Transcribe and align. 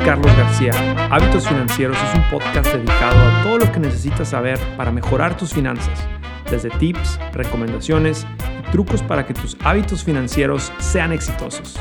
Carlos 0.00 0.34
García. 0.36 0.72
Hábitos 1.10 1.48
Financieros 1.48 1.96
es 1.96 2.14
un 2.14 2.22
podcast 2.30 2.72
dedicado 2.72 3.16
a 3.16 3.42
todo 3.42 3.58
lo 3.58 3.72
que 3.72 3.80
necesitas 3.80 4.28
saber 4.28 4.58
para 4.76 4.92
mejorar 4.92 5.36
tus 5.36 5.52
finanzas, 5.52 5.98
desde 6.50 6.70
tips, 6.70 7.18
recomendaciones 7.32 8.26
y 8.60 8.70
trucos 8.70 9.02
para 9.02 9.26
que 9.26 9.34
tus 9.34 9.56
hábitos 9.64 10.04
financieros 10.04 10.72
sean 10.78 11.12
exitosos. 11.12 11.78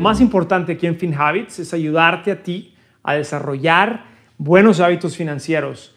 Más 0.00 0.20
importante 0.20 0.72
aquí 0.72 0.86
en 0.86 0.96
FinHabits 0.96 1.58
es 1.58 1.74
ayudarte 1.74 2.30
a 2.30 2.42
ti 2.42 2.74
a 3.02 3.14
desarrollar 3.14 4.04
buenos 4.38 4.80
hábitos 4.80 5.16
financieros. 5.16 5.94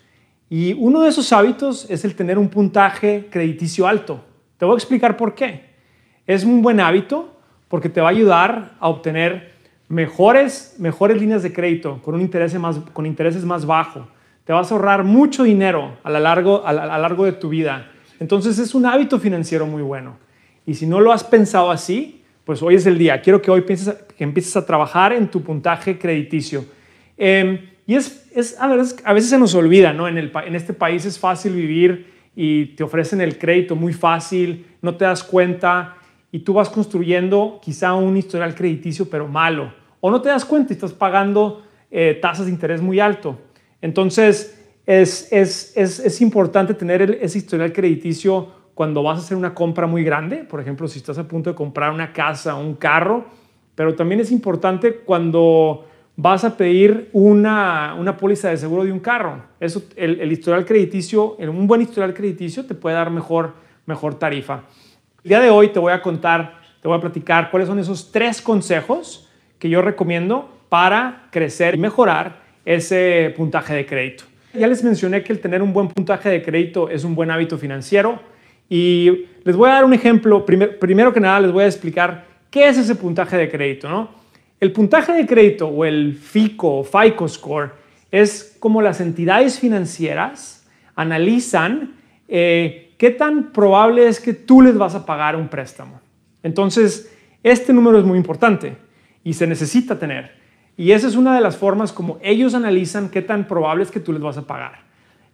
Y 0.50 0.74
uno 0.74 1.02
de 1.02 1.10
esos 1.10 1.32
hábitos 1.32 1.90
es 1.90 2.04
el 2.06 2.16
tener 2.16 2.38
un 2.38 2.50
puntaje 2.50 3.28
crediticio 3.32 3.88
alto. 3.88 4.33
Te 4.58 4.66
voy 4.66 4.76
a 4.76 4.78
explicar 4.78 5.18
por 5.18 5.36
qué. 5.36 5.74
Es 6.26 6.44
un 6.44 6.62
buen 6.62 6.80
hábito 6.80 7.36
porque 7.68 7.90
te 7.90 8.00
va 8.02 8.08
a 8.08 8.12
ayudar 8.12 8.74
a 8.80 8.88
obtener 8.88 9.52
mejores, 9.90 10.76
mejores 10.80 11.20
líneas 11.20 11.44
de 11.44 11.52
crédito 11.52 12.02
con, 12.02 12.16
un 12.16 12.30
más, 12.60 12.80
con 12.94 13.06
intereses 13.06 13.44
más 13.46 13.66
bajos. 13.66 14.08
Te 14.46 14.54
vas 14.54 14.72
a 14.72 14.76
ahorrar 14.76 15.04
mucho 15.04 15.44
dinero 15.44 15.98
a 16.04 16.10
lo 16.10 16.20
largo, 16.20 16.66
a, 16.66 16.74
largo 16.74 17.26
de 17.26 17.34
tu 17.34 17.50
vida. 17.50 17.92
Entonces 18.20 18.60
es 18.60 18.76
un 18.76 18.86
hábito 18.86 19.20
financiero 19.20 19.66
muy 19.66 19.82
bueno. 19.82 20.18
Y 20.66 20.76
si 20.76 20.86
no 20.86 21.00
lo 21.00 21.12
has 21.12 21.24
pensado 21.24 21.72
así, 21.72 22.24
pues 22.46 22.62
hoy 22.62 22.76
es 22.76 22.86
el 22.86 22.98
día. 22.98 23.22
Quiero 23.22 23.42
que 23.42 23.52
hoy 23.52 23.64
empieces 24.20 24.58
a 24.58 24.66
trabajar 24.66 25.14
en 25.14 25.28
tu 25.28 25.42
puntaje 25.42 25.98
crediticio. 25.98 26.66
Em, 27.18 27.60
y 27.86 27.96
es, 27.96 28.58
a, 28.60 28.68
veces, 28.68 29.04
a 29.04 29.20
se 29.20 29.38
nos 29.38 29.56
olvida, 29.56 29.94
¿no? 29.94 30.08
En 30.08 30.56
este 30.56 30.74
país 30.74 31.06
es 31.06 31.20
fácil 31.20 31.54
vivir 31.54 32.13
y 32.36 32.68
te 32.76 32.84
ofrecen 32.84 33.22
el 33.22 33.38
crédito 33.38 33.76
muy 33.76 33.94
fácil, 33.94 34.66
no 34.82 34.96
te 34.96 35.06
das 35.06 35.24
cuenta 35.24 35.96
y 36.32 36.40
tú 36.40 36.54
vas 36.54 36.70
construyendo 36.70 37.60
quizá 37.62 37.94
un 37.94 38.18
historial 38.18 38.56
crediticio 38.56 39.10
pero 39.10 39.28
malo. 39.28 39.74
O 40.02 40.10
no 40.10 40.22
te 40.22 40.30
das 40.30 40.46
cuenta 40.46 40.74
y 40.74 40.76
estás 40.76 40.94
pagando 40.94 41.64
eh, 41.92 42.18
tasas 42.22 42.48
de 42.48 42.52
interés 42.52 42.82
muy 42.82 43.00
alto. 43.00 43.40
Entonces 43.82 44.60
es, 44.86 45.32
es, 45.32 45.74
es, 45.78 46.00
es 46.00 46.22
importante 46.22 46.74
tener 46.74 47.20
ese 47.22 47.38
historial 47.38 47.72
crediticio 47.72 48.64
cuando 48.74 49.04
vas 49.04 49.20
a 49.20 49.22
hacer 49.22 49.38
una 49.38 49.54
compra 49.54 49.86
muy 49.86 50.04
grande, 50.04 50.38
por 50.38 50.60
ejemplo, 50.60 50.88
si 50.88 50.98
estás 50.98 51.18
a 51.18 51.28
punto 51.28 51.52
de 51.52 51.56
comprar 51.56 51.92
una 51.92 52.12
casa 52.12 52.56
o 52.56 52.62
un 52.62 52.74
carro, 52.74 53.26
pero 53.76 53.96
también 53.96 54.20
es 54.20 54.32
importante 54.32 54.96
cuando 54.96 55.88
vas 56.16 56.44
a 56.44 56.56
pedir 56.56 57.10
una, 57.12 57.96
una 57.98 58.18
póliza 58.18 58.50
de 58.50 58.58
seguro 58.58 58.84
de 58.84 58.92
un 58.92 59.00
carro. 59.00 59.44
Eso, 59.60 59.84
el, 59.96 60.32
historial 60.32 60.66
crediticio, 60.66 61.36
un 61.38 61.68
buen 61.68 61.82
historial 61.82 62.14
crediticio 62.14 62.66
te 62.66 62.76
puede 62.76 62.96
dar 62.96 63.10
mejor, 63.10 63.54
mejor 63.86 64.16
tarifa. 64.16 64.64
El 65.24 65.30
día 65.30 65.40
de 65.40 65.50
hoy 65.50 65.70
te 65.70 65.80
voy 65.80 65.94
a 65.94 66.02
contar, 66.02 66.60
te 66.82 66.88
voy 66.88 66.98
a 66.98 67.02
platicar 67.02 67.50
cuáles 67.50 67.68
son 67.68 67.80
esos 67.80 68.12
tres 68.12 68.42
consejos 68.42 69.30
que 69.58 69.70
yo 69.70 69.82
recomiendo 69.82 70.50
para 70.70 71.28
crecer 71.32 71.76
y 71.76 71.78
mejorar 71.78 72.44
ese 72.66 73.34
puntaje 73.36 73.74
de 73.74 73.86
crédito. 73.86 74.26
Ya 74.54 74.68
les 74.68 74.84
mencioné 74.84 75.24
que 75.24 75.34
el 75.34 75.40
tener 75.40 75.62
un 75.62 75.74
buen 75.74 75.88
puntaje 75.88 76.30
de 76.30 76.44
crédito 76.44 76.90
es 76.90 77.04
un 77.04 77.16
buen 77.16 77.32
hábito 77.32 77.58
financiero 77.58 78.20
y 78.70 79.26
les 79.44 79.56
voy 79.56 79.70
a 79.70 79.74
dar 79.74 79.86
un 79.86 79.94
ejemplo. 79.94 80.46
primero 80.46 81.12
que 81.12 81.20
nada 81.20 81.40
les 81.40 81.52
voy 81.52 81.64
a 81.64 81.68
explicar 81.68 82.26
qué 82.52 82.68
es 82.68 82.78
ese 82.78 82.96
puntaje 82.96 83.36
de 83.36 83.50
crédito, 83.50 83.90
¿no? 83.90 84.23
El 84.60 84.72
puntaje 84.72 85.14
de 85.14 85.26
crédito 85.26 85.68
o 85.68 85.86
el 85.86 86.14
FICO 86.16 86.80
o 86.80 86.84
FICO 86.84 87.28
score 87.28 87.72
es 88.12 88.56
como 88.60 88.82
las 88.82 89.02
entidades 89.02 89.60
financieras 89.60 90.68
analizan 90.96 91.96
eh, 92.28 92.94
qué 92.98 93.10
tan 93.10 93.52
probable 93.52 94.08
es 94.08 94.20
que 94.20 94.34
tú 94.34 94.62
les 94.62 94.78
vas 94.78 94.96
a 94.96 95.06
pagar 95.06 95.36
un 95.36 95.48
préstamo. 95.48 96.00
Entonces, 96.44 97.14
este 97.42 97.74
número 97.74 98.00
es 98.00 98.06
muy 98.06 98.18
importante 98.18 98.78
y 99.24 99.34
se 99.34 99.48
necesita 99.48 100.00
tener. 100.00 100.32
Y 100.78 100.92
esa 100.92 101.08
es 101.08 101.16
una 101.16 101.36
de 101.36 101.42
las 101.42 101.58
formas 101.58 101.92
como 101.92 102.20
ellos 102.22 102.54
analizan 102.54 103.10
qué 103.10 103.22
tan 103.22 103.48
probable 103.48 103.84
es 103.84 103.92
que 103.92 104.00
tú 104.00 104.14
les 104.14 104.22
vas 104.22 104.38
a 104.38 104.48
pagar. 104.48 104.84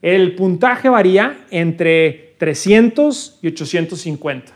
El 0.02 0.36
puntaje 0.36 0.90
varía 0.90 1.46
entre 1.52 2.36
300 2.38 3.40
y 3.42 3.48
850. 3.48 4.54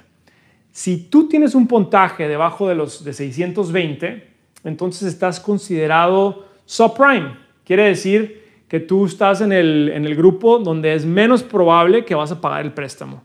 Si 0.71 0.97
tú 0.97 1.27
tienes 1.27 1.53
un 1.53 1.67
puntaje 1.67 2.27
debajo 2.27 2.67
de 2.67 2.75
los 2.75 3.03
de 3.03 3.13
620, 3.13 4.32
entonces 4.63 5.07
estás 5.07 5.39
considerado 5.39 6.45
subprime. 6.65 7.37
Quiere 7.65 7.83
decir 7.83 8.43
que 8.67 8.79
tú 8.79 9.05
estás 9.05 9.41
en 9.41 9.51
el, 9.51 10.15
grupo 10.15 10.57
donde 10.57 10.95
es 10.95 11.05
menos 11.05 11.43
probable 11.43 12.05
que 12.05 12.15
vas 12.15 12.31
a 12.31 12.41
pagar 12.41 12.65
el 12.65 12.73
préstamo. 12.73 13.23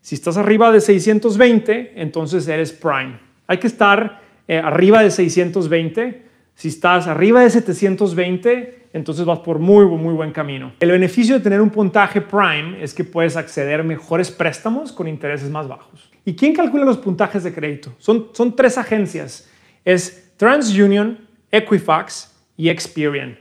Si 0.00 0.14
estás 0.14 0.36
arriba 0.36 0.70
de 0.70 0.80
620, 0.80 1.94
entonces 1.96 2.46
eres 2.46 2.72
prime. 2.72 3.18
Hay 3.46 3.58
que 3.58 3.66
estar 3.66 4.20
eh, 4.46 4.58
arriba 4.58 5.02
de 5.02 5.10
620. 5.10 6.22
Si 6.54 6.68
estás 6.68 7.08
arriba 7.08 7.42
de 7.42 7.50
720, 7.50 8.86
entonces 8.92 9.24
vas 9.24 9.40
por 9.40 9.58
muy, 9.58 9.84
muy 9.84 10.14
buen 10.14 10.32
camino. 10.32 10.72
El 10.80 10.92
beneficio 10.92 11.34
de 11.34 11.40
tener 11.40 11.60
un 11.60 11.70
puntaje 11.70 12.20
prime 12.20 12.82
es 12.82 12.94
que 12.94 13.04
puedes 13.04 13.36
acceder 13.36 13.80
a 13.80 13.82
mejores 13.82 14.30
préstamos 14.30 14.92
con 14.92 15.08
intereses 15.08 15.50
más 15.50 15.66
bajos. 15.66 16.10
¿Y 16.24 16.36
quién 16.36 16.54
calcula 16.54 16.84
los 16.84 16.98
puntajes 16.98 17.42
de 17.42 17.52
crédito? 17.52 17.92
Son, 17.98 18.28
son 18.32 18.54
tres 18.54 18.78
agencias. 18.78 19.50
Es 19.84 20.27
TransUnion, 20.38 21.18
Equifax 21.50 22.32
y 22.56 22.68
Experian. 22.68 23.36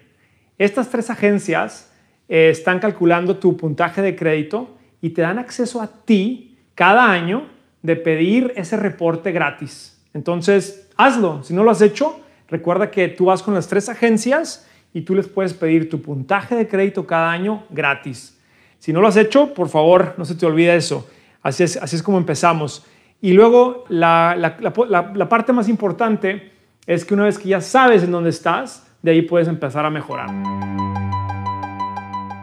Estas 0.57 0.89
tres 0.89 1.11
agencias 1.11 1.93
eh, 2.27 2.49
están 2.49 2.79
calculando 2.79 3.37
tu 3.37 3.55
puntaje 3.55 4.01
de 4.01 4.15
crédito 4.15 4.75
y 4.99 5.11
te 5.11 5.21
dan 5.21 5.37
acceso 5.37 5.79
a 5.79 5.87
ti 5.87 6.57
cada 6.73 7.11
año 7.11 7.47
de 7.83 7.97
pedir 7.97 8.51
ese 8.55 8.77
reporte 8.77 9.31
gratis. 9.31 10.03
Entonces, 10.15 10.89
hazlo. 10.97 11.43
Si 11.43 11.53
no 11.53 11.63
lo 11.63 11.69
has 11.69 11.81
hecho, 11.81 12.19
recuerda 12.47 12.89
que 12.89 13.07
tú 13.09 13.25
vas 13.25 13.43
con 13.43 13.53
las 13.53 13.67
tres 13.67 13.89
agencias 13.89 14.67
y 14.91 15.01
tú 15.01 15.13
les 15.13 15.27
puedes 15.27 15.53
pedir 15.53 15.91
tu 15.91 16.01
puntaje 16.01 16.55
de 16.55 16.67
crédito 16.67 17.05
cada 17.05 17.31
año 17.31 17.65
gratis. 17.69 18.41
Si 18.79 18.91
no 18.91 19.01
lo 19.01 19.07
has 19.07 19.17
hecho, 19.17 19.53
por 19.53 19.69
favor, 19.69 20.15
no 20.17 20.25
se 20.25 20.33
te 20.33 20.47
olvide 20.47 20.75
eso. 20.75 21.07
Así 21.43 21.63
es, 21.63 21.77
así 21.77 21.95
es 21.95 22.01
como 22.01 22.17
empezamos. 22.17 22.87
Y 23.21 23.33
luego 23.33 23.85
la, 23.87 24.35
la 24.35 25.29
parte 25.29 25.53
más 25.53 25.69
importante 25.69 26.56
es 26.87 27.03
que 27.03 27.13
una 27.13 27.25
vez 27.25 27.37
que 27.37 27.49
ya 27.49 27.59
sabes 27.59 28.01
en 28.03 28.11
dónde 28.11 28.29
estás, 28.29 28.87
de 29.01 29.11
ahí 29.11 29.21
puedes 29.21 29.49
empezar 29.49 29.85
a 29.85 29.89
mejorar. 29.89 30.29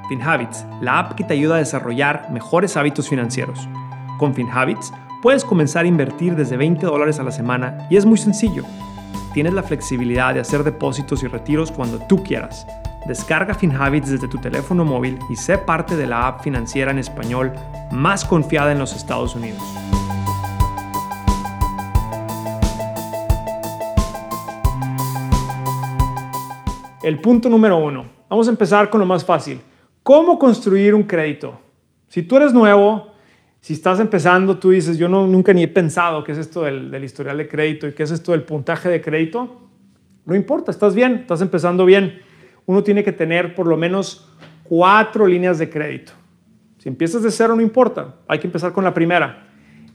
FinHabits, 0.09 0.67
la 0.83 0.99
app 0.99 1.15
que 1.15 1.25
te 1.25 1.33
ayuda 1.33 1.57
a 1.57 1.59
desarrollar 1.59 2.31
mejores 2.31 2.77
hábitos 2.77 3.09
financieros. 3.09 3.67
Con 4.19 4.35
FinHabits 4.35 4.93
puedes 5.23 5.47
comenzar 5.47 5.87
a 5.87 5.89
invertir 5.89 6.37
desde 6.37 6.59
20 6.59 6.85
dólares 6.85 7.19
a 7.19 7.23
la 7.23 7.33
semana 7.33 7.87
y 7.89 7.97
es 7.97 8.05
muy 8.05 8.19
sencillo. 8.19 8.65
Tienes 9.33 9.55
la 9.55 9.63
flexibilidad 9.63 10.35
de 10.35 10.41
hacer 10.41 10.63
depósitos 10.63 11.23
y 11.23 11.27
retiros 11.27 11.73
cuando 11.73 11.99
tú 12.07 12.23
quieras. 12.23 12.67
Descarga 13.07 13.55
FinHabits 13.55 14.11
desde 14.11 14.29
tu 14.29 14.39
teléfono 14.39 14.85
móvil 14.85 15.19
y 15.31 15.37
sé 15.37 15.57
parte 15.57 15.97
de 15.97 16.07
la 16.07 16.29
app 16.29 16.43
financiera 16.43 16.91
en 16.91 16.99
español 16.99 17.53
más 17.91 18.27
confiada 18.27 18.73
en 18.73 18.79
los 18.79 18.95
Estados 18.95 19.35
Unidos. 19.35 19.63
El 27.05 27.19
punto 27.21 27.51
número 27.51 27.77
uno. 27.77 28.07
Vamos 28.31 28.49
a 28.49 28.51
empezar 28.51 28.89
con 28.89 28.99
lo 28.99 29.05
más 29.05 29.23
fácil. 29.23 29.61
¿Cómo 30.03 30.39
construir 30.39 30.95
un 30.95 31.03
crédito? 31.03 31.61
Si 32.09 32.23
tú 32.23 32.39
eres 32.39 32.55
nuevo, 32.55 33.13
si 33.61 33.75
estás 33.75 34.01
empezando, 34.01 34.57
tú 34.57 34.71
dices, 34.71 34.97
yo 34.97 35.07
no, 35.07 35.27
nunca 35.27 35.53
ni 35.53 35.65
he 35.65 35.69
pensado 35.69 36.25
qué 36.25 36.33
es 36.33 36.39
esto 36.39 36.63
del, 36.63 37.05
historial 37.05 37.37
de 37.37 37.47
crédito 37.47 37.87
y 37.87 37.93
qué 37.93 38.05
es 38.05 38.11
esto 38.11 38.33
del 38.33 38.45
puntaje 38.45 38.89
de 38.89 39.03
crédito. 39.03 39.69
No 40.25 40.35
importa, 40.35 40.71
estás 40.71 40.95
bien, 40.95 41.17
estás 41.17 41.43
empezando 41.43 41.85
bien. 41.85 42.23
Uno 42.65 42.83
tiene 42.83 43.05
que 43.05 43.13
tener 43.13 43.55
por 43.55 43.67
lo 43.67 43.77
menos 43.77 44.27
cuatro 44.63 45.27
líneas 45.27 45.59
de 45.59 45.69
crédito. 45.69 46.13
Si 46.79 46.89
empiezas 46.89 47.23
de 47.23 47.31
cero, 47.31 47.55
no 47.55 47.61
importa, 47.61 48.15
hay 48.27 48.39
que 48.39 48.47
empezar 48.47 48.73
con 48.73 48.83
la 48.83 48.95
primera. 48.95 49.49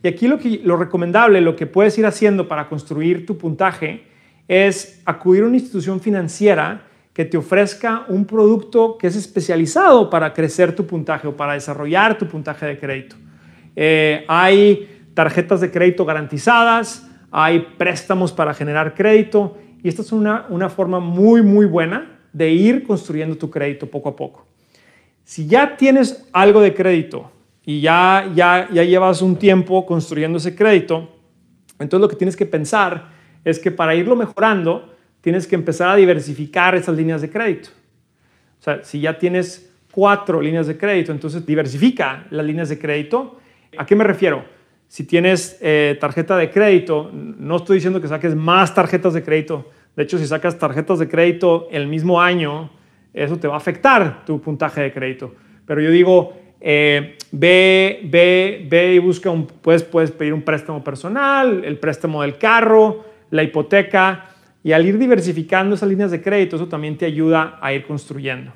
Y 0.04 0.10
aquí 0.10 0.28
lo, 0.28 0.38
que, 0.38 0.62
lo 0.64 0.78
recomendable, 0.78 1.42
lo 1.42 1.56
que 1.56 1.66
puedes 1.66 1.98
ir 1.98 2.06
haciendo 2.06 2.48
para 2.48 2.70
construir 2.70 3.26
tu 3.26 3.36
puntaje 3.36 4.04
es 4.48 5.02
acudir 5.06 5.42
a 5.42 5.48
una 5.48 5.58
institución 5.58 6.00
financiera 6.00 6.86
que 7.20 7.26
te 7.26 7.36
ofrezca 7.36 8.06
un 8.08 8.24
producto 8.24 8.98
que 8.98 9.08
es 9.08 9.18
especializado 9.18 10.10
para 10.10 10.34
crecer 10.34 10.74
tu 10.74 10.88
puntaje 10.88 11.28
o 11.28 11.36
para 11.36 11.52
desarrollar 11.52 12.18
tu 12.18 12.26
puntaje 12.26 12.66
de 12.66 12.80
crédito. 12.80 13.18
Eh, 13.76 14.24
hay 14.30 15.04
tarjetas 15.14 15.60
de 15.60 15.70
crédito 15.70 16.06
garantizadas, 16.06 17.06
hay 17.30 17.60
préstamos 17.78 18.32
para 18.32 18.54
generar 18.54 18.96
crédito 18.96 19.58
y 19.84 19.90
esta 19.90 20.02
es 20.02 20.14
una, 20.14 20.46
una 20.48 20.70
forma 20.70 21.02
muy, 21.02 21.42
muy 21.42 21.66
buena 21.66 22.22
de 22.32 22.52
ir 22.52 22.84
construyendo 22.84 23.36
tu 23.36 23.50
crédito 23.50 23.88
poco 23.88 24.08
a 24.08 24.16
poco. 24.16 24.46
Si 25.26 25.46
ya 25.46 25.76
tienes 25.76 26.26
algo 26.32 26.62
de 26.62 26.74
crédito 26.74 27.30
y 27.66 27.82
ya, 27.82 28.32
ya, 28.34 28.70
ya 28.72 28.86
llevas 28.86 29.22
un 29.22 29.36
tiempo 29.36 29.86
construyendo 29.86 30.38
ese 30.38 30.56
crédito, 30.56 31.10
entonces 31.80 32.00
lo 32.00 32.08
que 32.08 32.16
tienes 32.16 32.38
que 32.38 32.46
pensar 32.46 33.10
es 33.44 33.60
que 33.60 33.72
para 33.72 33.94
irlo 33.94 34.16
mejorando, 34.16 34.96
tienes 35.22 35.48
que 35.48 35.56
empezar 35.56 35.90
a 35.90 35.96
diversificar 35.96 36.76
esas 36.76 36.96
líneas 36.96 37.22
de 37.22 37.30
crédito. 37.30 37.70
O 38.60 38.64
sea, 38.64 38.84
si 38.84 39.00
ya 39.02 39.18
tienes 39.18 39.72
cuatro 39.92 40.42
líneas 40.42 40.68
de 40.68 40.78
crédito, 40.78 41.12
entonces 41.12 41.46
diversifica 41.46 42.26
las 42.30 42.46
líneas 42.46 42.70
de 42.70 42.78
crédito. 42.80 43.40
¿A 43.78 43.86
qué 43.86 43.96
me 43.96 44.04
refiero? 44.04 44.44
si 44.90 45.04
tienes 45.04 45.58
eh, 45.62 45.98
tarjeta 46.02 46.36
de 46.36 46.50
crédito, 46.50 47.12
no 47.14 47.58
estoy 47.58 47.76
diciendo 47.76 48.02
que 48.02 48.08
saques 48.08 48.36
más 48.36 48.74
tarjetas 48.74 49.14
de 49.14 49.24
crédito. 49.24 49.70
De 49.96 50.04
hecho, 50.04 50.18
si 50.18 50.26
sacas 50.26 50.58
tarjetas 50.58 50.98
de 50.98 51.08
crédito 51.08 51.68
el 51.72 51.88
mismo 51.88 52.20
año, 52.20 52.72
eso 53.14 53.38
te 53.38 53.48
va 53.48 53.54
a 53.54 53.58
afectar 53.58 54.26
tu 54.26 54.42
puntaje 54.42 54.82
de 54.82 54.92
crédito. 54.92 55.36
Pero 55.68 55.80
yo 55.80 55.92
digo, 55.92 56.34
eh, 56.60 57.18
ve, 57.32 58.00
ve, 58.06 58.66
ve 58.68 58.96
y 58.96 59.00
busca 59.00 59.30
un, 59.30 59.46
puedes, 59.46 59.84
puedes 59.84 60.10
pedir 60.10 60.34
un 60.34 60.42
préstamo 60.42 60.84
personal, 60.84 61.64
el 61.64 61.78
préstamo 61.78 62.24
del 62.24 62.40
carro, 62.40 63.06
la 63.30 63.44
hipoteca, 63.44 64.26
y 64.64 64.72
al 64.74 64.86
ir 64.86 64.98
diversificando 64.98 65.76
esas 65.76 65.90
líneas 65.90 66.12
de 66.12 66.22
crédito, 66.22 66.58
eso 66.58 66.68
también 66.68 66.98
te 66.98 67.06
ayuda 67.06 67.58
a 67.62 67.74
ir 67.74 67.86
construyendo. 67.86 68.52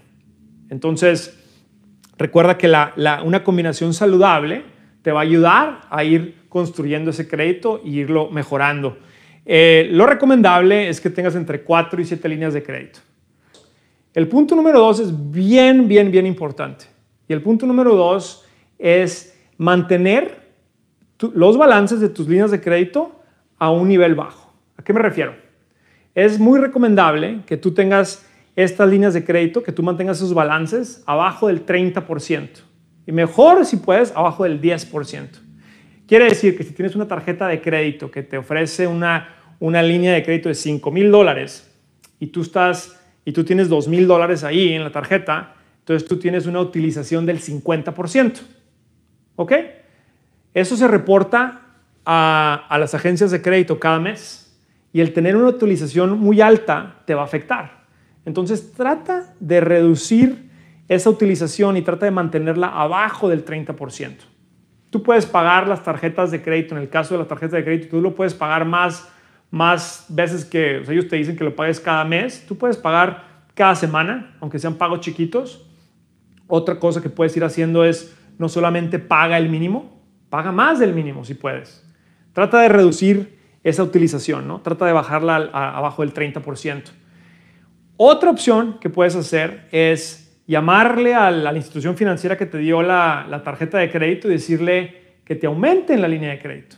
Entonces, 0.70 1.40
recuerda 2.18 2.58
que 2.58 2.72
una 3.24 3.44
combinación 3.44 3.94
saludable 3.94 4.64
te 5.02 5.12
va 5.12 5.22
a 5.22 5.24
ayudar 5.24 5.82
a 5.90 6.04
ir 6.04 6.44
construyendo 6.50 7.12
ese 7.12 7.28
crédito 7.28 7.82
e 7.84 7.90
irlo 7.90 8.30
mejorando. 8.30 8.98
Eh, 9.46 9.90
lo 9.92 10.06
recomendable 10.06 10.88
es 10.88 11.02
que 11.02 11.10
tengas 11.10 11.36
entre 11.36 11.62
4 11.62 12.02
y 12.02 12.06
7 12.06 12.30
líneas 12.30 12.54
de 12.54 12.64
crédito. 12.64 13.00
El 14.14 14.28
punto 14.28 14.56
número 14.56 14.80
2 14.80 15.00
es 15.00 15.32
bien, 15.32 15.88
bien, 15.88 16.12
bien 16.12 16.26
importante. 16.26 16.86
Y 17.28 17.34
el 17.34 17.42
punto 17.42 17.66
número 17.66 17.96
2 17.96 18.46
es 18.78 19.38
mantener 19.58 20.44
los 21.34 21.58
balances 21.58 22.00
de 22.00 22.10
tus 22.10 22.28
líneas 22.28 22.52
de 22.52 22.62
crédito 22.62 23.20
a 23.58 23.72
un 23.72 23.88
nivel 23.88 24.14
bajo. 24.14 24.54
¿A 24.78 24.84
qué 24.84 24.94
me 24.94 25.00
refiero? 25.00 25.43
Es 26.16 26.40
muy 26.40 26.60
recomendable 26.60 27.42
que 27.46 27.58
tú 27.58 27.74
tengas 27.74 28.26
estas 28.56 28.88
líneas 28.90 29.14
de 29.14 29.26
crédito, 29.26 29.64
que 29.64 29.72
tú 29.72 29.82
mantengas 29.82 30.18
esos 30.18 30.34
balances 30.34 31.04
abajo 31.06 31.48
del 31.48 31.66
30%. 31.66 32.50
Y 33.06 33.12
mejor 33.12 33.66
si 33.66 33.78
puedes, 33.78 34.12
abajo 34.16 34.44
del 34.44 34.62
10%. 34.62 35.28
Quiere 36.08 36.26
decir 36.26 36.56
que 36.56 36.64
si 36.64 36.74
tienes 36.74 36.96
una 36.96 37.08
tarjeta 37.08 37.48
de 37.48 37.62
crédito 37.62 38.12
que 38.12 38.22
te 38.22 38.38
ofrece 38.38 38.86
una, 38.86 39.36
una 39.60 39.82
línea 39.82 40.14
de 40.14 40.24
crédito 40.24 40.50
de 40.50 40.56
5 40.56 40.92
mil 40.92 41.12
dólares 41.12 41.72
y 42.20 42.28
tú 42.28 42.42
estás 42.42 43.00
y 43.26 43.32
tú 43.32 43.44
tienes 43.44 43.70
2 43.70 43.88
mil 43.88 44.06
dólares 44.06 44.44
ahí 44.44 44.74
en 44.74 44.84
la 44.84 44.92
tarjeta, 44.92 45.56
entonces 45.80 46.08
tú 46.08 46.18
tienes 46.18 46.46
una 46.46 46.60
utilización 46.60 47.26
del 47.26 47.40
50%. 47.40 48.42
¿Ok? 49.38 49.54
Eso 50.54 50.78
se 50.78 50.88
reporta 50.88 51.62
a, 52.06 52.68
a 52.70 52.78
las 52.78 52.94
agencias 52.94 53.32
de 53.32 53.42
crédito 53.42 53.80
cada 53.80 54.00
mes 54.00 54.43
y 54.94 55.02
el 55.02 55.12
tener 55.12 55.36
una 55.36 55.50
utilización 55.50 56.20
muy 56.20 56.40
alta 56.40 57.02
te 57.06 57.16
va 57.16 57.24
a 57.24 57.26
afectar. 57.26 57.84
Entonces 58.26 58.72
trata 58.72 59.34
de 59.40 59.60
reducir 59.60 60.50
esa 60.88 61.10
utilización 61.10 61.76
y 61.76 61.82
trata 61.82 62.06
de 62.06 62.12
mantenerla 62.12 62.68
abajo 62.68 63.28
del 63.28 63.44
30%. 63.44 64.18
Tú 64.92 65.02
puedes 65.02 65.26
pagar 65.26 65.68
las 65.68 65.84
tarjetas 65.84 66.30
de 66.30 66.44
crédito, 66.44 66.76
en 66.76 66.82
el 66.82 66.90
caso 66.90 67.16
de 67.16 67.18
las 67.18 67.28
tarjetas 67.28 67.54
de 67.54 67.64
crédito, 67.64 67.88
tú 67.90 68.02
lo 68.02 68.14
puedes 68.14 68.36
pagar 68.36 68.66
más, 68.66 69.12
más 69.50 70.06
veces 70.08 70.46
que 70.46 70.78
ellos 70.88 71.08
te 71.08 71.16
dicen 71.16 71.36
que 71.36 71.44
lo 71.44 71.56
pagues 71.56 71.80
cada 71.80 72.06
mes, 72.06 72.46
tú 72.48 72.56
puedes 72.56 72.78
pagar 72.78 73.48
cada 73.56 73.74
semana, 73.74 74.36
aunque 74.40 74.60
sean 74.60 74.76
pagos 74.76 75.00
chiquitos. 75.00 75.68
Otra 76.48 76.80
cosa 76.80 77.02
que 77.02 77.10
puedes 77.10 77.36
ir 77.36 77.44
haciendo 77.44 77.84
es 77.84 78.16
no 78.38 78.48
solamente 78.48 79.00
paga 79.00 79.40
el 79.40 79.50
mínimo, 79.50 80.04
paga 80.30 80.52
más 80.52 80.78
del 80.78 80.94
mínimo 80.94 81.26
si 81.26 81.34
puedes. 81.34 81.84
Trata 82.34 82.62
de 82.62 82.70
reducir 82.70 83.43
esa 83.64 83.84
utilización, 83.84 84.48
¿no? 84.48 84.62
Trata 84.62 84.86
de 84.86 84.94
bajarla 84.94 85.36
abajo 85.54 86.02
del 86.02 86.14
30%. 86.14 86.84
Otra 87.96 88.30
opción 88.30 88.80
que 88.80 88.90
puedes 88.90 89.16
hacer 89.16 89.68
es 89.72 90.42
llamarle 90.48 91.14
a 91.16 91.32
la, 91.32 91.56
institución 91.56 91.96
financiera 91.96 92.38
que 92.38 92.46
te 92.46 92.58
dio 92.58 92.82
la, 92.82 93.42
tarjeta 93.44 93.78
de 93.78 93.90
crédito 93.90 94.28
y 94.28 94.32
decirle 94.32 95.02
que 95.24 95.36
te 95.36 95.48
aumenten 95.48 96.02
la 96.02 96.08
línea 96.08 96.32
de 96.32 96.40
crédito. 96.40 96.76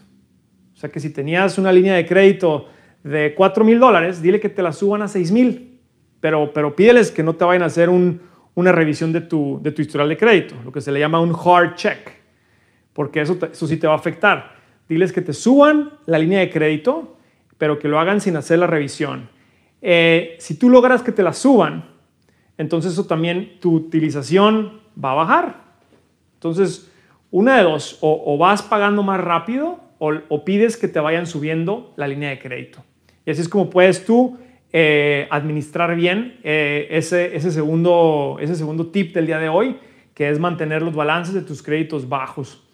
O 0.74 0.78
sea 0.78 0.92
que 0.92 1.00
si 1.00 1.10
tenías 1.12 1.58
una 1.58 1.72
línea 1.72 1.96
de 1.96 2.06
crédito 2.06 2.68
de 3.04 3.34
4 3.34 3.64
mil 3.64 3.80
dólares, 3.80 4.22
dile 4.22 4.40
que 4.40 4.50
te 4.50 4.62
la 4.62 4.74
suban 4.74 5.02
a 5.02 5.08
6 5.08 5.32
mil, 5.32 5.80
pero, 6.20 6.52
pero 6.54 6.76
pídeles 6.76 7.12
que 7.12 7.24
no 7.24 7.36
te 7.36 7.46
vayan 7.46 7.64
a 7.64 7.68
hacer 7.68 7.90
una 7.90 8.72
revisión 8.72 9.12
de 9.12 9.22
tu, 9.22 9.60
de 9.62 9.74
historial 9.76 10.10
de 10.10 10.18
crédito, 10.18 10.56
lo 10.64 10.72
que 10.72 10.82
se 10.82 10.92
le 10.92 11.00
llama 11.00 11.20
un 11.20 11.34
hard 11.34 11.76
check, 11.76 12.12
porque 12.94 13.22
eso, 13.22 13.38
eso 13.52 13.68
sí 13.68 13.78
te 13.78 13.88
va 13.88 13.94
a 13.94 13.98
afectar. 13.98 14.55
Diles 14.88 15.12
que 15.12 15.22
te 15.22 15.34
suban 15.34 15.92
la 16.06 16.20
línea 16.20 16.40
de 16.40 16.50
crédito, 16.50 17.18
pero 17.58 17.80
que 17.80 17.88
lo 17.88 18.00
hagan 18.00 18.22
sin 18.22 18.36
hacer 18.36 18.60
la 18.60 18.68
revisión. 18.68 19.30
Eh, 19.82 20.36
si 20.40 20.58
tú 20.58 20.70
logras 20.70 21.02
que 21.02 21.12
te 21.12 21.24
la 21.24 21.34
suban, 21.34 21.86
entonces 22.58 22.94
eso 22.94 23.06
también 23.06 23.60
tu 23.60 23.74
utilización 23.74 24.82
va 25.04 25.12
a 25.12 25.16
bajar. 25.16 25.64
Entonces, 26.36 26.92
una 27.32 27.58
de 27.58 27.64
dos, 27.64 27.98
o, 28.02 28.38
vas 28.38 28.62
pagando 28.62 29.04
más 29.04 29.20
rápido 29.20 29.80
o, 29.98 30.46
pides 30.46 30.78
que 30.78 30.88
te 30.88 31.00
vayan 31.00 31.26
subiendo 31.26 31.94
la 31.98 32.08
línea 32.08 32.30
de 32.30 32.40
crédito. 32.40 32.84
Y 33.26 33.32
así 33.32 33.42
es 33.42 33.50
como 33.50 33.70
puedes 33.70 34.06
tú 34.06 34.38
eh, 34.72 35.28
administrar 35.32 35.96
bien 35.96 36.40
eh, 36.44 36.88
ese, 36.92 37.36
ese, 37.36 37.52
segundo, 37.52 38.38
ese 38.40 38.56
segundo 38.56 38.88
tip 38.88 39.14
del 39.14 39.26
día 39.26 39.40
de 39.40 39.50
hoy, 39.50 39.78
que 40.14 40.30
es 40.30 40.40
mantener 40.40 40.82
los 40.82 40.96
balances 40.96 41.34
de 41.34 41.42
tus 41.42 41.64
créditos 41.64 42.08
bajos. 42.08 42.65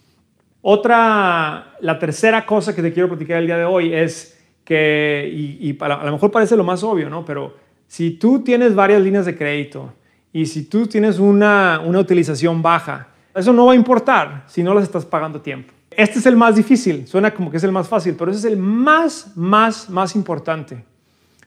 Otra, 0.61 1.75
la 1.79 1.97
tercera 1.97 2.45
cosa 2.45 2.75
que 2.75 2.81
te 2.81 2.93
quiero 2.93 3.09
platicar 3.09 3.37
el 3.37 3.47
día 3.47 3.57
de 3.57 3.65
hoy 3.65 3.93
es 3.93 4.39
que, 4.63 5.29
y, 5.33 5.75
a 5.79 6.05
lo 6.05 6.11
mejor 6.11 6.29
parece 6.29 6.55
lo 6.55 6.63
más 6.63 6.83
obvio, 6.83 7.09
¿no? 7.09 7.25
Pero 7.25 7.55
si 7.87 8.11
tú 8.11 8.43
tienes 8.43 8.75
varias 8.75 9.01
líneas 9.01 9.25
de 9.25 9.35
crédito 9.35 9.93
y 10.31 10.45
si 10.45 10.65
tú 10.65 10.85
tienes 10.85 11.17
una, 11.17 11.81
utilización 11.83 12.61
baja, 12.61 13.07
eso 13.33 13.51
no 13.53 13.65
va 13.65 13.73
a 13.73 13.75
importar 13.75 14.43
si 14.47 14.61
no 14.61 14.73
las 14.73 14.83
estás 14.83 15.05
pagando 15.05 15.39
a 15.39 15.43
tiempo. 15.43 15.73
Este 15.89 16.19
es 16.19 16.25
el 16.25 16.35
más 16.35 16.55
difícil, 16.55 17.07
suena 17.07 17.33
como 17.33 17.49
que 17.49 17.57
es 17.57 17.63
el 17.63 17.71
más 17.71 17.87
fácil, 17.87 18.15
pero 18.17 18.31
ese 18.31 18.39
es 18.39 18.53
el 18.53 18.57
más, 18.57 19.35
más, 19.35 19.89
más 19.89 20.15
importante. 20.15 20.85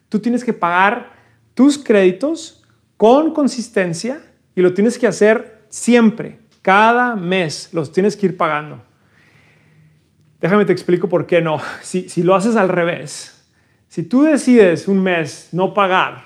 Tú 0.09 0.19
tienes 0.19 0.45
que 0.45 0.53
pagar 0.53 1.13
tus 1.55 1.79
créditos 1.79 2.63
con 2.97 3.33
consistencia 3.33 4.21
y 4.55 4.61
lo 4.61 4.75
tienes 4.75 4.99
que 4.99 5.07
hacer 5.07 5.63
siempre, 5.69 6.41
cada 6.63 7.17
mes, 7.17 7.71
los 7.73 7.93
tienes 7.93 8.17
que 8.17 8.27
ir 8.27 8.37
pagando. 8.37 8.83
Déjame 10.45 10.67
te 10.67 10.75
explico 10.75 11.09
por 11.09 11.25
qué 11.25 11.41
no. 11.41 11.59
Si, 11.81 12.23
lo 12.23 12.35
haces 12.35 12.55
al 12.57 12.69
revés, 12.69 13.49
si 13.89 14.03
tú 14.03 14.25
decides 14.25 14.89
un 14.89 15.03
mes 15.03 15.49
no 15.53 15.73
pagar 15.73 16.23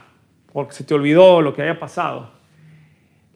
porque 0.52 0.72
se 0.72 0.82
te 0.82 0.92
olvidó 0.92 1.40
lo 1.40 1.54
que 1.54 1.62
haya 1.62 1.78
pasado. 1.78 2.32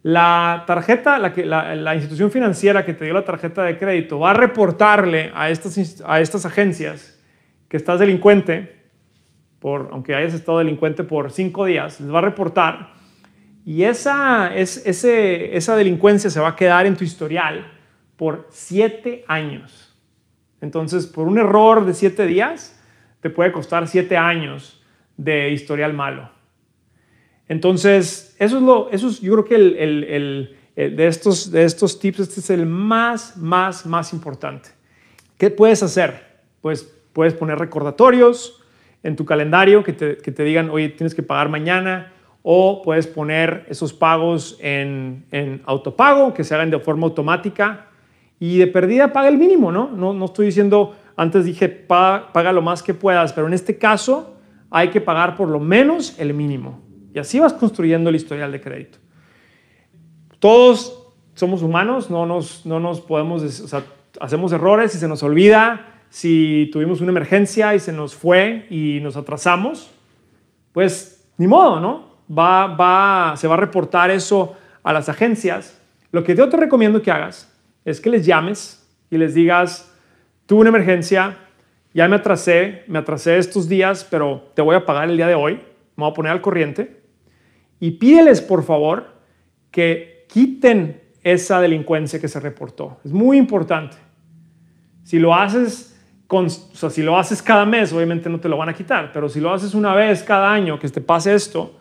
La 0.02 0.64
tarjeta, 0.67 1.20
la, 1.20 1.94
institución 1.94 2.32
financiera 2.32 2.84
que 2.84 2.94
te 2.94 3.05
dio 3.05 3.14
la 3.14 3.25
tarjeta 3.25 3.62
de 3.62 3.79
crédito 3.79 4.19
va 4.19 4.32
a 4.32 4.34
reportarle 4.34 5.31
a 5.36 5.51
estas, 5.51 6.44
agencias 6.44 7.17
que 7.69 7.77
estás 7.77 8.01
delincuente, 8.01 8.74
por, 9.60 9.89
aunque 9.93 10.17
hayas 10.17 10.34
estado 10.34 10.58
delincuente 10.58 11.05
por 11.05 11.31
cinco 11.31 11.65
días, 11.65 12.01
les 12.01 12.12
va 12.12 12.19
a 12.19 12.22
reportar 12.22 12.94
y 13.65 13.84
esa, 13.84 14.53
esa 14.56 15.77
delincuencia 15.77 16.29
se 16.29 16.41
va 16.41 16.48
a 16.48 16.56
quedar 16.56 16.86
en 16.86 16.96
tu 16.96 17.05
historial 17.05 17.70
por 18.17 18.48
siete 18.51 19.24
años. 19.29 19.92
Entonces, 20.63 21.07
por 21.07 21.27
un 21.27 21.39
error 21.39 21.85
de 21.85 21.93
siete 21.93 22.25
días, 22.27 22.81
te 23.21 23.29
puede 23.29 23.53
costar 23.53 23.89
siete 23.89 24.17
años 24.17 24.83
de 25.17 25.51
historial 25.51 25.93
malo. 25.93 26.31
Entonces, 27.49 28.35
eso 28.39 28.57
es 28.57 28.63
lo, 28.63 28.89
eso 28.91 29.09
es, 29.09 29.21
yo 29.21 29.33
creo 29.33 29.45
que 29.45 29.57
el, 29.57 30.57
de, 30.75 31.07
estos, 31.07 31.51
de 31.51 31.65
estos 31.65 31.99
tips, 31.99 32.21
este 32.21 32.41
es 32.41 32.51
el 32.51 32.65
más, 32.65 33.37
más, 33.37 33.85
más 33.85 34.13
importante. 34.13 34.71
¿Qué 35.37 35.51
puedes 35.51 35.83
hacer? 35.83 36.41
Pues 36.61 36.85
puedes 37.13 37.35
poner 37.35 37.59
recordatorios 37.59 38.63
en 39.03 39.17
tu 39.17 39.25
calendario 39.25 39.83
que 39.83 39.93
te, 39.93 40.17
que 40.17 40.31
te 40.31 40.45
digan, 40.45 40.71
oye, 40.71 40.89
tienes 40.91 41.15
que 41.15 41.25
pagar 41.25 41.49
mañana, 41.49 42.13
o 42.45 42.83
puedes 42.83 43.09
poner 43.09 43.67
esos 43.69 43.93
pagos 43.93 44.57
en, 44.61 45.27
en, 45.33 45.61
autopago, 45.65 46.33
que 46.35 46.45
se 46.45 46.55
hagan 46.55 46.71
de 46.71 46.79
forma 46.79 47.07
automática, 47.07 47.89
y 48.43 48.58
de 48.58 48.67
perdida 48.67 49.13
paga 49.13 49.29
el 49.29 49.39
mínimo, 49.39 49.70
¿no? 49.70 49.89
No, 49.93 50.13
no 50.13 50.25
estoy 50.25 50.46
diciendo, 50.46 50.96
antes 51.15 51.44
dije 51.44 51.69
paga, 51.69 52.53
lo 52.53 52.61
más 52.61 52.82
que 52.82 52.93
puedas, 52.93 53.32
pero 53.32 53.46
en 53.46 53.53
este 53.53 53.79
caso 53.79 54.34
hay 54.69 54.89
que 54.89 55.01
pagar 55.01 55.37
por 55.37 55.46
lo 55.46 55.61
menos 55.61 56.19
el 56.19 56.34
mínimo. 56.34 56.81
Y 57.15 57.20
así 57.20 57.39
vas 57.39 57.53
construyendo 57.53 58.11
el 58.11 58.17
historial 58.17 58.51
de 58.51 58.61
crédito. 58.61 58.99
Todos 60.41 61.06
somos 61.34 61.63
humanos, 61.63 62.11
no 62.11 62.27
nos, 62.27 62.67
no 62.67 62.81
nos 62.81 63.01
podemos, 63.01 63.44
o 63.44 63.69
sea, 63.69 63.84
hacemos 64.19 64.51
errores 64.51 64.93
y 64.96 64.99
se 64.99 65.06
nos 65.06 65.22
olvida. 65.22 66.01
Si 66.08 66.69
tuvimos 66.72 67.01
una 67.01 67.13
emergencia 67.13 67.77
y 67.77 67.79
se 67.79 67.93
nos 67.93 68.13
fue 68.13 68.67
y 68.70 68.99
nos 69.05 69.17
atrasamos, 69.17 69.89
pues 70.72 71.31
ni 71.39 71.46
modo, 71.46 71.79
¿no? 71.79 72.17
Va, 72.37 72.67
va, 72.67 73.37
se 73.37 73.46
va 73.46 73.55
a 73.55 73.58
reportar 73.58 74.11
eso 74.11 74.56
a 74.82 74.93
las 74.93 75.08
agencias. 75.08 75.81
Lo 76.11 76.25
que 76.25 76.34
yo 76.34 76.49
te 76.49 76.56
recomiendo 76.56 77.01
que 77.03 77.13
hagas 77.13 77.52
es 77.84 78.01
que 78.01 78.10
les 78.10 78.27
llames 78.27 78.89
y 79.10 79.19
les 79.19 79.34
digas, 79.34 79.93
tuve 80.46 80.60
una 80.60 80.70
emergencia, 80.70 81.39
ya 81.94 82.08
me 82.08 82.17
atrasé, 82.17 82.84
me 82.86 82.98
atrasé 82.98 83.39
estos 83.39 83.69
días, 83.69 84.06
pero 84.10 84.51
te 84.55 84.62
voy 84.62 84.77
a 84.77 84.86
pagar 84.86 85.10
el 85.10 85.17
día 85.17 85.27
de 85.27 85.34
hoy, 85.34 85.55
me 85.96 86.05
voy 86.05 86.10
a 86.10 86.15
poner 86.15 86.32
al 86.32 86.41
corriente 86.41 87.03
y 87.81 87.93
pídeles 87.93 88.41
por 88.41 88.62
favor 88.62 89.12
que 89.70 90.27
quiten 90.29 91.01
esa 91.22 91.60
delincuencia 91.60 92.20
que 92.20 92.29
se 92.29 92.41
reportó. 92.41 92.98
Es 93.05 93.12
muy 93.12 93.36
importante. 93.36 93.96
Si 95.03 95.19
lo 95.19 95.34
haces, 95.34 95.98
con, 96.27 96.46
o 96.46 96.91
si 96.91 97.03
lo 97.03 97.19
haces 97.19 97.43
cada 97.43 97.67
mes, 97.67 97.93
obviamente 97.93 98.29
no 98.31 98.41
te 98.41 98.48
lo 98.48 98.56
van 98.56 98.69
a 98.69 98.74
quitar, 98.74 99.10
pero 99.12 99.29
si 99.29 99.41
lo 99.41 99.53
haces 99.53 99.74
una 99.74 99.94
vez 99.94 100.22
cada 100.22 100.53
año 100.53 100.79
que 100.79 100.89
te 100.89 101.01
pase 101.01 101.34
esto, 101.34 101.79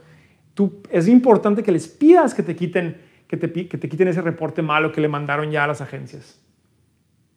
es 0.90 1.08
importante 1.08 1.64
que 1.64 1.72
les 1.72 1.88
pidas 1.88 2.34
que 2.34 2.44
te 2.44 2.56
quiten, 2.56 3.02
que 3.32 3.38
te, 3.38 3.68
que 3.68 3.78
te 3.78 3.88
quiten 3.88 4.10
ese 4.10 4.22
reporte 4.22 4.62
malo 4.62 4.92
que 4.92 5.00
le 5.00 5.08
mandaron 5.08 5.50
ya 5.52 5.64
a 5.64 5.68
las 5.68 5.80
agencias. 5.80 6.38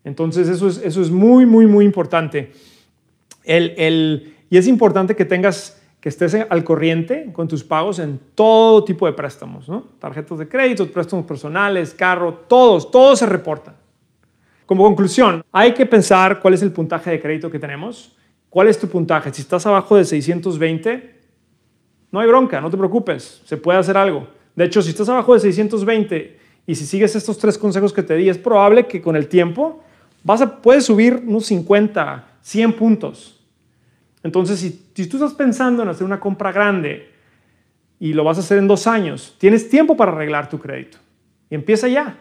Entonces 0.02 0.48
eso 0.48 0.66
es, 0.66 0.78
eso 0.78 1.00
es 1.00 1.08
muy, 1.08 1.46
muy, 1.46 1.66
muy 1.66 1.84
importante. 1.84 2.50
El, 3.44 3.74
el, 3.76 4.34
y 4.50 4.56
es 4.56 4.66
importante 4.66 5.14
que 5.14 5.24
tengas 5.24 5.80
que 6.00 6.08
estés 6.08 6.34
al 6.34 6.64
corriente 6.64 7.30
con 7.32 7.46
tus 7.46 7.62
pagos 7.62 8.00
en 8.00 8.18
todo 8.34 8.82
tipo 8.82 9.06
de 9.06 9.12
préstamos, 9.12 9.68
¿no? 9.68 9.84
Tarjetas 10.00 10.36
de 10.36 10.48
crédito, 10.48 10.90
préstamos 10.90 11.26
personales, 11.26 11.94
carro, 11.94 12.34
todos, 12.48 12.90
todos 12.90 13.20
se 13.20 13.26
reportan. 13.26 13.76
Como 14.66 14.82
conclusión, 14.82 15.44
hay 15.52 15.74
que 15.74 15.86
pensar 15.86 16.40
cuál 16.40 16.54
es 16.54 16.62
el 16.62 16.72
puntaje 16.72 17.12
de 17.12 17.20
crédito 17.20 17.52
que 17.52 17.60
tenemos. 17.60 18.16
¿Cuál 18.50 18.66
es 18.66 18.80
tu 18.80 18.88
puntaje? 18.88 19.32
Si 19.32 19.42
estás 19.42 19.64
abajo 19.64 19.96
de 19.96 20.04
620, 20.04 21.20
no 22.10 22.18
hay 22.18 22.26
bronca, 22.26 22.60
no 22.60 22.68
te 22.68 22.76
preocupes, 22.76 23.42
se 23.44 23.56
puede 23.56 23.78
hacer 23.78 23.96
algo. 23.96 24.26
De 24.56 24.64
hecho, 24.64 24.82
si 24.82 24.90
estás 24.90 25.08
abajo 25.08 25.34
de 25.34 25.40
620 25.40 26.38
y 26.66 26.74
si 26.74 26.86
sigues 26.86 27.16
estos 27.16 27.38
tres 27.38 27.58
consejos 27.58 27.92
que 27.92 28.02
te 28.02 28.16
di, 28.16 28.28
es 28.28 28.38
probable 28.38 28.86
que 28.86 29.02
con 29.02 29.16
el 29.16 29.28
tiempo 29.28 29.82
vas 30.22 30.40
a, 30.40 30.62
puedes 30.62 30.84
subir 30.84 31.22
unos 31.26 31.46
50, 31.46 32.24
100 32.42 32.72
puntos 32.74 33.34
entonces, 34.24 34.58
si, 34.58 35.06
tú 35.06 35.18
estás 35.18 35.34
pensando 35.34 35.82
en 35.82 35.90
hacer 35.90 36.04
una 36.04 36.18
compra 36.18 36.50
grande 36.50 37.10
y 38.00 38.14
lo 38.14 38.24
vas 38.24 38.38
a 38.38 38.40
hacer 38.40 38.58
en 38.58 38.66
dos 38.66 38.86
años, 38.86 39.36
tienes 39.38 39.68
tiempo 39.68 39.96
para 39.96 40.12
arreglar 40.12 40.48
tu 40.48 40.58
crédito. 40.58 40.96
Y 41.50 41.54
empieza 41.54 41.86
ya. 41.88 42.18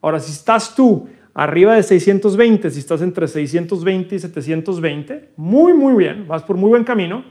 Ahora, 0.00 0.18
si 0.20 0.32
estás 0.32 0.74
tú 0.74 1.06
arriba 1.34 1.74
de 1.74 1.82
620, 1.82 2.70
si 2.70 2.80
estás 2.80 3.02
entre 3.02 3.28
620 3.28 4.14
y 4.14 4.18
720, 4.18 5.32
muy, 5.36 5.74
muy 5.74 5.94
bien, 5.94 6.26
vas 6.26 6.42
por 6.42 6.56
muy 6.56 6.70
buen 6.70 6.84
camino. 6.84 7.22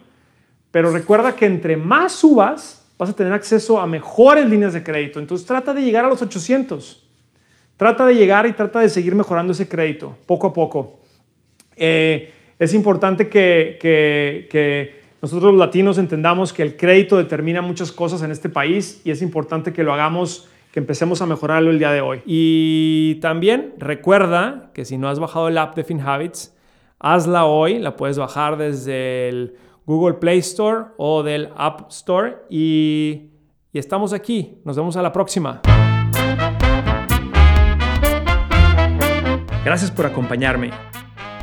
Pero 0.69 0.91
recuerda 0.91 1.35
que 1.35 1.47
entre 1.47 1.75
más 1.75 2.11
subas, 2.11 2.82
vas 3.03 3.09
a 3.11 3.15
tener 3.15 3.33
acceso 3.33 3.79
a 3.79 3.85
mejores 3.85 4.49
líneas 4.49 4.73
de 4.73 4.81
crédito. 4.81 5.19
Entonces 5.19 5.45
trata 5.45 5.73
de 5.73 5.81
llegar 5.81 6.05
a 6.05 6.07
los 6.07 6.21
800. 6.21 7.03
Trata 7.75 8.05
de 8.05 8.15
llegar 8.15 8.45
y 8.45 8.53
trata 8.53 8.79
de 8.79 8.89
seguir 8.89 9.13
mejorando 9.13 9.51
ese 9.51 9.67
crédito 9.67 10.15
poco 10.25 10.47
a 10.47 10.53
poco. 10.53 10.99
Eh, 11.75 12.31
es 12.57 12.73
importante 12.73 13.27
que, 13.27 15.03
nosotros 15.21 15.53
los 15.53 15.59
latinos 15.59 15.97
entendamos 15.97 16.53
que 16.53 16.63
el 16.63 16.77
crédito 16.77 17.17
determina 17.17 17.61
muchas 17.61 17.91
cosas 17.91 18.21
en 18.23 18.31
este 18.31 18.49
país 18.49 19.01
y 19.03 19.11
es 19.11 19.21
importante 19.21 19.73
que 19.73 19.83
lo 19.83 19.93
hagamos, 19.93 20.47
que 20.71 20.79
empecemos 20.79 21.21
a 21.21 21.25
mejorarlo 21.25 21.71
el 21.71 21.79
día 21.79 21.91
de 21.91 22.01
hoy. 22.01 22.21
Y 22.25 23.15
también 23.15 23.73
recuerda 23.77 24.71
que 24.73 24.85
si 24.85 24.97
no 24.97 25.09
has 25.09 25.19
bajado 25.19 25.49
el 25.49 25.57
app 25.57 25.75
de 25.75 25.83
FinHabits, 25.83 26.55
hazla 26.99 27.45
hoy, 27.45 27.79
la 27.79 27.95
puedes 27.95 28.17
bajar 28.17 28.57
desde 28.57 29.29
el 29.29 29.55
Google 29.85 30.15
Play 30.15 30.39
Store 30.39 30.85
o 30.97 31.23
del 31.23 31.49
App 31.55 31.89
Store 31.91 32.37
y, 32.49 33.31
y 33.71 33.79
estamos 33.79 34.13
aquí. 34.13 34.61
Nos 34.65 34.75
vemos 34.75 34.97
a 34.97 35.01
la 35.01 35.11
próxima. 35.11 35.61
Gracias 39.65 39.91
por 39.91 40.05
acompañarme. 40.05 40.71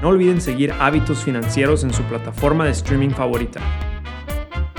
No 0.03 0.09
olviden 0.09 0.41
seguir 0.41 0.73
Hábitos 0.79 1.25
Financieros 1.25 1.85
en 1.85 1.93
su 1.93 2.03
plataforma 2.05 2.65
de 2.65 2.71
streaming 2.71 3.11
favorita. 3.11 3.61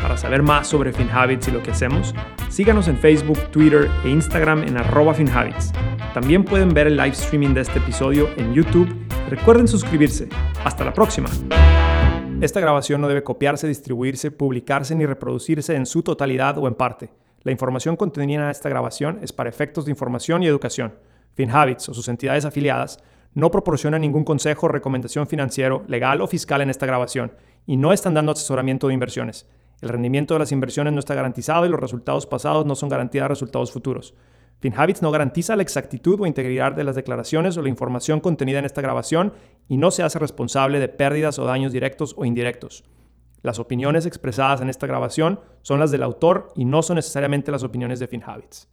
Para 0.01 0.17
saber 0.17 0.41
más 0.41 0.67
sobre 0.67 0.91
FinHabits 0.93 1.47
y 1.47 1.51
lo 1.51 1.61
que 1.61 1.71
hacemos, 1.71 2.15
síganos 2.49 2.87
en 2.87 2.97
Facebook, 2.97 3.37
Twitter 3.51 3.89
e 4.03 4.09
Instagram 4.09 4.63
en 4.63 4.77
arroba 4.77 5.13
FinHabits. 5.13 5.71
También 6.13 6.43
pueden 6.43 6.73
ver 6.73 6.87
el 6.87 6.97
live 6.97 7.09
streaming 7.09 7.53
de 7.53 7.61
este 7.61 7.79
episodio 7.79 8.29
en 8.37 8.53
YouTube. 8.53 8.89
Recuerden 9.29 9.67
suscribirse. 9.67 10.27
Hasta 10.63 10.83
la 10.83 10.93
próxima. 10.93 11.29
Esta 12.41 12.59
grabación 12.59 13.01
no 13.01 13.07
debe 13.07 13.21
copiarse, 13.23 13.67
distribuirse, 13.67 14.31
publicarse 14.31 14.95
ni 14.95 15.05
reproducirse 15.05 15.75
en 15.75 15.85
su 15.85 16.01
totalidad 16.01 16.57
o 16.57 16.67
en 16.67 16.73
parte. 16.73 17.11
La 17.43 17.51
información 17.51 17.95
contenida 17.95 18.45
en 18.45 18.49
esta 18.49 18.67
grabación 18.67 19.19
es 19.21 19.31
para 19.31 19.47
efectos 19.47 19.85
de 19.85 19.91
información 19.91 20.41
y 20.41 20.47
educación. 20.47 20.95
FinHabits 21.35 21.89
o 21.89 21.93
sus 21.93 22.07
entidades 22.07 22.43
afiliadas 22.43 22.97
no 23.35 23.51
proporciona 23.51 23.99
ningún 23.99 24.23
consejo 24.23 24.65
o 24.65 24.69
recomendación 24.69 25.27
financiero, 25.27 25.83
legal 25.87 26.19
o 26.19 26.25
fiscal 26.25 26.61
en 26.61 26.71
esta 26.71 26.87
grabación 26.87 27.31
y 27.67 27.77
no 27.77 27.93
están 27.93 28.15
dando 28.15 28.31
asesoramiento 28.31 28.87
de 28.87 28.95
inversiones. 28.95 29.47
El 29.79 29.89
rendimiento 29.89 30.33
de 30.33 30.39
las 30.39 30.51
inversiones 30.51 30.93
no 30.93 30.99
está 30.99 31.13
garantizado 31.13 31.67
y 31.67 31.69
los 31.69 31.79
resultados 31.79 32.25
pasados 32.25 32.65
no 32.65 32.73
son 32.73 32.89
garantía 32.89 33.21
de 33.21 33.27
resultados 33.27 33.71
futuros. 33.71 34.15
FinHabits 34.61 35.01
no 35.01 35.09
garantiza 35.09 35.55
la 35.55 35.63
exactitud 35.63 36.21
o 36.21 36.27
integridad 36.27 36.73
de 36.73 36.83
las 36.83 36.95
declaraciones 36.95 37.57
o 37.57 37.63
la 37.63 37.69
información 37.69 38.19
contenida 38.19 38.59
en 38.59 38.65
esta 38.65 38.81
grabación 38.81 39.33
y 39.67 39.77
no 39.77 39.89
se 39.89 40.03
hace 40.03 40.19
responsable 40.19 40.79
de 40.79 40.87
pérdidas 40.87 41.39
o 41.39 41.45
daños 41.45 41.71
directos 41.71 42.13
o 42.15 42.25
indirectos. 42.25 42.83
Las 43.41 43.57
opiniones 43.57 44.05
expresadas 44.05 44.61
en 44.61 44.69
esta 44.69 44.85
grabación 44.85 45.39
son 45.63 45.79
las 45.79 45.89
del 45.89 46.03
autor 46.03 46.53
y 46.55 46.65
no 46.65 46.83
son 46.83 46.97
necesariamente 46.97 47.51
las 47.51 47.63
opiniones 47.63 47.99
de 47.99 48.07
FinHabits. 48.07 48.69